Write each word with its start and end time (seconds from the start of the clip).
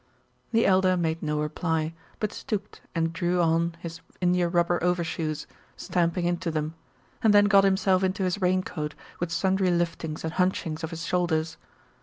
The 0.51 0.65
Elder 0.65 0.97
made 0.97 1.21
no 1.21 1.39
reply, 1.39 1.93
but 2.19 2.33
stooped 2.33 2.81
and 2.95 3.13
drew 3.13 3.39
on 3.39 3.75
his 3.81 4.01
india 4.19 4.47
rubber 4.49 4.83
overshoes, 4.83 5.45
stamping 5.77 6.25
into 6.25 6.49
them, 6.49 6.73
and 7.21 7.35
then 7.35 7.45
got 7.45 7.63
himself 7.63 8.03
into 8.03 8.23
his 8.23 8.41
raincoat 8.41 8.95
with 9.19 9.31
sundry 9.31 9.69
liftings 9.69 10.23
and 10.23 10.33
hunchings 10.33 10.83
of 10.83 10.89
his 10.89 11.05
shoulders. 11.05 11.57